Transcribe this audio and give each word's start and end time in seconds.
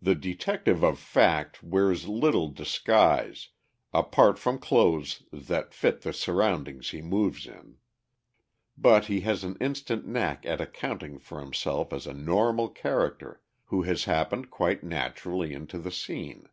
The 0.00 0.14
detective 0.14 0.82
of 0.82 0.98
fact 0.98 1.62
wears 1.62 2.08
little 2.08 2.48
disguise 2.48 3.50
apart 3.92 4.38
from 4.38 4.58
clothes 4.58 5.24
that 5.30 5.74
fit 5.74 6.00
the 6.00 6.14
surroundings 6.14 6.88
he 6.88 7.02
moves 7.02 7.46
in. 7.46 7.76
But 8.78 9.08
he 9.12 9.20
has 9.28 9.44
an 9.44 9.58
instant 9.60 10.06
knack 10.06 10.46
at 10.46 10.62
accounting 10.62 11.18
for 11.18 11.38
himself 11.38 11.92
as 11.92 12.06
a 12.06 12.14
normal 12.14 12.70
character 12.70 13.42
who 13.66 13.82
has 13.82 14.04
happened 14.04 14.50
quite 14.50 14.82
naturally 14.82 15.52
into 15.52 15.76
the 15.78 15.92
scene. 15.92 16.48